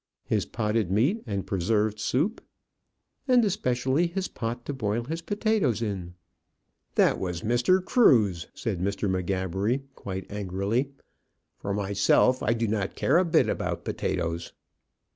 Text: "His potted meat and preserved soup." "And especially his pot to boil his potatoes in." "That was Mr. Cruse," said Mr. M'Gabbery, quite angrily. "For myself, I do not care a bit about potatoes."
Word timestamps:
"His 0.25 0.47
potted 0.47 0.89
meat 0.89 1.21
and 1.27 1.45
preserved 1.45 1.99
soup." 1.99 2.41
"And 3.27 3.45
especially 3.45 4.07
his 4.07 4.27
pot 4.27 4.65
to 4.65 4.73
boil 4.73 5.03
his 5.03 5.21
potatoes 5.21 5.79
in." 5.79 6.15
"That 6.95 7.19
was 7.19 7.43
Mr. 7.43 7.85
Cruse," 7.85 8.47
said 8.55 8.79
Mr. 8.79 9.07
M'Gabbery, 9.07 9.83
quite 9.93 10.25
angrily. 10.31 10.89
"For 11.59 11.71
myself, 11.71 12.41
I 12.41 12.53
do 12.53 12.67
not 12.67 12.95
care 12.95 13.19
a 13.19 13.23
bit 13.23 13.47
about 13.47 13.85
potatoes." 13.85 14.53